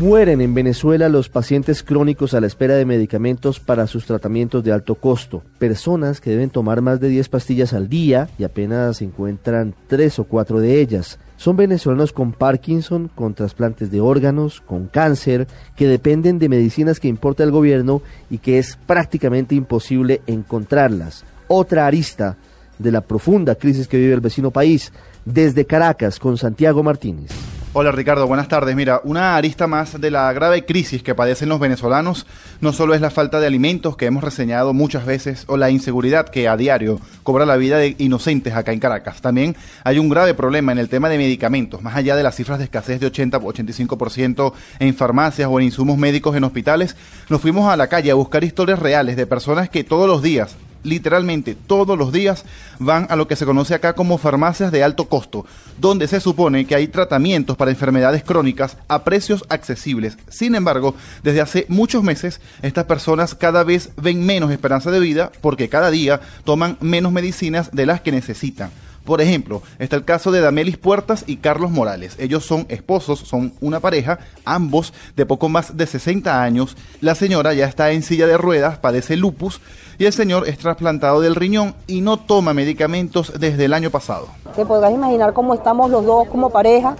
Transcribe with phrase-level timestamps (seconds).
[0.00, 4.72] Mueren en Venezuela los pacientes crónicos a la espera de medicamentos para sus tratamientos de
[4.72, 5.44] alto costo.
[5.60, 10.24] Personas que deben tomar más de 10 pastillas al día y apenas encuentran 3 o
[10.24, 11.20] 4 de ellas.
[11.36, 15.46] Son venezolanos con Parkinson, con trasplantes de órganos, con cáncer,
[15.76, 21.24] que dependen de medicinas que importa el gobierno y que es prácticamente imposible encontrarlas.
[21.46, 22.36] Otra arista
[22.80, 24.92] de la profunda crisis que vive el vecino país.
[25.24, 27.53] Desde Caracas, con Santiago Martínez.
[27.76, 28.76] Hola Ricardo, buenas tardes.
[28.76, 32.24] Mira, una arista más de la grave crisis que padecen los venezolanos
[32.60, 36.28] no solo es la falta de alimentos que hemos reseñado muchas veces o la inseguridad
[36.28, 39.20] que a diario cobra la vida de inocentes acá en Caracas.
[39.20, 42.58] También hay un grave problema en el tema de medicamentos, más allá de las cifras
[42.58, 46.94] de escasez de 80 o 85% en farmacias o en insumos médicos en hospitales.
[47.28, 50.54] Nos fuimos a la calle a buscar historias reales de personas que todos los días
[50.84, 52.44] literalmente todos los días
[52.78, 55.44] van a lo que se conoce acá como farmacias de alto costo,
[55.78, 60.16] donde se supone que hay tratamientos para enfermedades crónicas a precios accesibles.
[60.28, 65.32] Sin embargo, desde hace muchos meses estas personas cada vez ven menos esperanza de vida
[65.40, 68.70] porque cada día toman menos medicinas de las que necesitan.
[69.04, 72.16] Por ejemplo, está el caso de Damelis Puertas y Carlos Morales.
[72.18, 76.76] Ellos son esposos, son una pareja, ambos de poco más de 60 años.
[77.02, 79.60] La señora ya está en silla de ruedas, padece lupus
[79.98, 84.28] y el señor es trasplantado del riñón y no toma medicamentos desde el año pasado.
[84.56, 86.96] Te podrás imaginar cómo estamos los dos como pareja,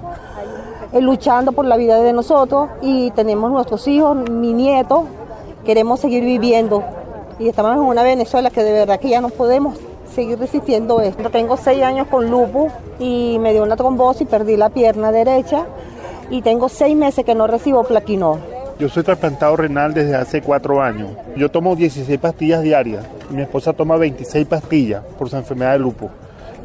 [0.93, 5.09] eh, luchando por la vida de nosotros y tenemos nuestros hijos, mi nieto,
[5.65, 6.85] queremos seguir viviendo
[7.39, 9.79] y estamos en una Venezuela que de verdad que ya no podemos
[10.15, 11.31] seguir resistiendo esto.
[11.31, 15.67] Tengo seis años con lupus y me dio una trombosis perdí la pierna derecha
[16.31, 18.39] y tengo seis meses que no recibo plaquinol.
[18.79, 21.11] Yo soy trasplantado renal desde hace cuatro años.
[21.37, 23.05] Yo tomo 16 pastillas diarias.
[23.31, 26.11] Mi esposa toma 26 pastillas por su enfermedad de lupus.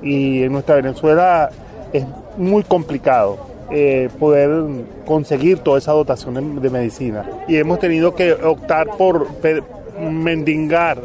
[0.01, 1.49] Y en nuestra Venezuela
[1.93, 2.05] es
[2.37, 3.37] muy complicado
[3.69, 4.49] eh, poder
[5.05, 7.25] conseguir toda esa dotación de medicina.
[7.47, 9.27] Y hemos tenido que optar por
[9.99, 11.01] mendigar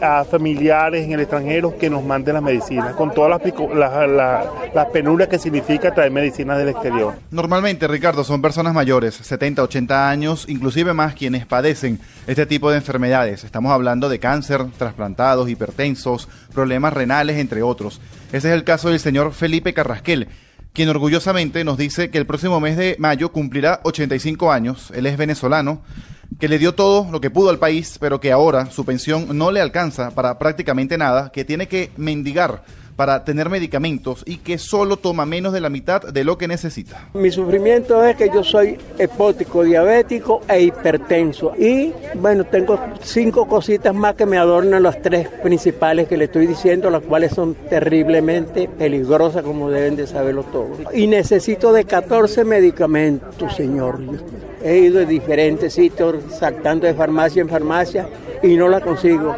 [0.00, 5.38] a familiares en el extranjero que nos manden las medicinas, con todas las, penurias que
[5.38, 7.14] significa traer medicinas del exterior.
[7.30, 12.78] Normalmente, Ricardo, son personas mayores, 70, 80 años, inclusive más quienes padecen este tipo de
[12.78, 13.44] enfermedades.
[13.44, 18.00] Estamos hablando de cáncer, trasplantados, hipertensos, problemas renales, entre otros.
[18.32, 20.28] Ese es el caso del señor Felipe Carrasquel
[20.78, 24.92] quien orgullosamente nos dice que el próximo mes de mayo cumplirá 85 años.
[24.94, 25.82] Él es venezolano
[26.38, 29.50] que le dio todo lo que pudo al país, pero que ahora su pensión no
[29.50, 32.62] le alcanza para prácticamente nada, que tiene que mendigar
[32.98, 37.10] para tener medicamentos y que solo toma menos de la mitad de lo que necesita.
[37.14, 41.52] Mi sufrimiento es que yo soy hepótico, diabético e hipertenso.
[41.56, 46.48] Y bueno, tengo cinco cositas más que me adornan las tres principales que le estoy
[46.48, 50.78] diciendo, las cuales son terriblemente peligrosas como deben de saberlo todos.
[50.92, 54.00] Y necesito de 14 medicamentos, señor.
[54.60, 58.08] He ido a diferentes sitios saltando de farmacia en farmacia
[58.42, 59.36] y no la consigo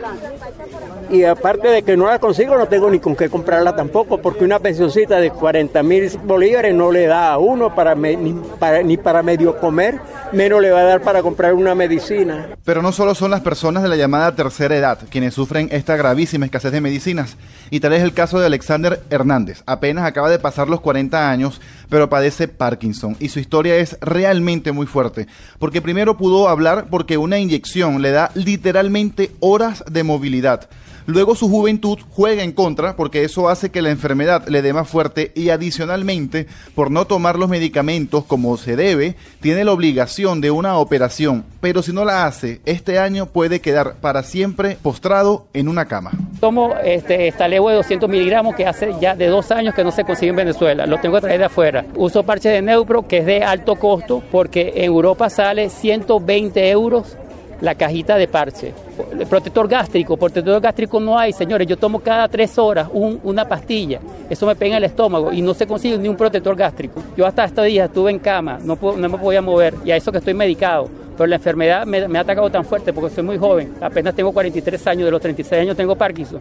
[1.11, 4.45] y aparte de que no la consigo, no tengo ni con qué comprarla tampoco, porque
[4.45, 8.97] una pensioncita de 40 mil bolívares no le da a uno para, ni, para, ni
[8.97, 10.01] para medio comer,
[10.33, 12.51] menos le va a dar para comprar una medicina.
[12.65, 16.47] Pero no solo son las personas de la llamada tercera edad quienes sufren esta gravísima
[16.47, 17.37] escasez de medicinas,
[17.71, 19.63] y tal es el caso de Alexander Hernández.
[19.67, 24.73] Apenas acaba de pasar los 40 años, pero padece Parkinson, y su historia es realmente
[24.73, 25.27] muy fuerte,
[25.59, 30.69] porque primero pudo hablar porque una inyección le da literalmente horas de movilidad.
[31.11, 34.89] Luego su juventud juega en contra porque eso hace que la enfermedad le dé más
[34.89, 40.53] fuerte y adicionalmente, por no tomar los medicamentos como se debe, tiene la obligación de
[40.53, 45.67] una operación, pero si no la hace, este año puede quedar para siempre postrado en
[45.67, 46.13] una cama.
[46.39, 50.05] Tomo este estalego de 200 miligramos que hace ya de dos años que no se
[50.05, 51.87] consigue en Venezuela, lo tengo que traer de afuera.
[51.97, 57.17] Uso parche de neupro que es de alto costo porque en Europa sale 120 euros
[57.61, 58.73] la cajita de parche.
[59.19, 61.67] El protector gástrico, protector gástrico no hay, señores.
[61.67, 64.01] Yo tomo cada tres horas una pastilla.
[64.29, 67.03] Eso me pega en el estómago y no se consigue ni un protector gástrico.
[67.17, 70.11] Yo hasta este día estuve en cama, no, no me podía mover y a eso
[70.13, 70.89] que estoy medicado.
[71.17, 73.75] Pero la enfermedad me, ha atacado tan fuerte porque soy muy joven.
[73.81, 76.39] Apenas tengo 43 años, de los 36 años tengo Parkinson.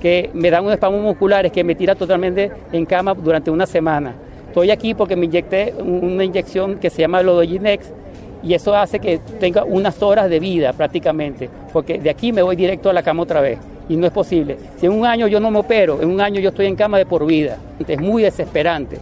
[0.00, 4.14] Que me dan unos espasmos musculares que me tira totalmente en cama durante una semana.
[4.48, 7.90] Estoy aquí porque me inyecté una inyección que se llama Lodoginex
[8.44, 12.56] y eso hace que tenga unas horas de vida prácticamente, porque de aquí me voy
[12.56, 13.58] directo a la cama otra vez
[13.88, 14.58] y no es posible.
[14.78, 16.98] Si en un año yo no me opero, en un año yo estoy en cama
[16.98, 18.98] de por vida, es muy desesperante.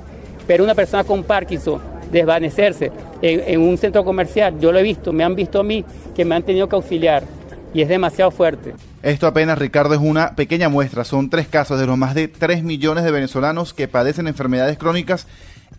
[0.47, 1.81] Pero una persona con Parkinson,
[2.11, 2.91] desvanecerse
[3.21, 5.85] en, un centro comercial, yo lo he visto, me han visto a mí
[6.15, 7.25] que me han tenido que auxiliar
[7.75, 8.75] y es demasiado fuerte.
[9.03, 11.05] Esto apenas, Ricardo, es una pequeña muestra.
[11.05, 15.27] Son tres casos de los más de 3 millones de venezolanos que padecen enfermedades crónicas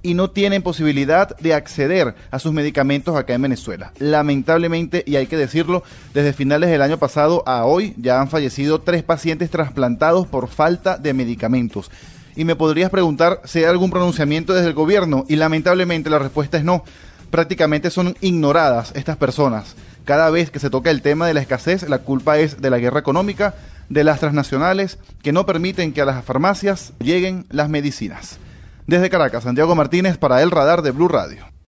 [0.01, 3.91] y no tienen posibilidad de acceder a sus medicamentos acá en Venezuela.
[3.99, 8.81] Lamentablemente, y hay que decirlo, desde finales del año pasado a hoy ya han fallecido
[8.81, 11.91] tres pacientes trasplantados por falta de medicamentos.
[12.35, 16.57] Y me podrías preguntar si hay algún pronunciamiento desde el gobierno y lamentablemente la respuesta
[16.57, 16.83] es no.
[17.29, 19.75] Prácticamente son ignoradas estas personas.
[20.05, 22.79] Cada vez que se toca el tema de la escasez, la culpa es de la
[22.79, 23.55] guerra económica,
[23.89, 28.37] de las transnacionales que no permiten que a las farmacias lleguen las medicinas.
[28.85, 31.52] Desde Caracas, Santiago Martínez para el radar de Blue Radio.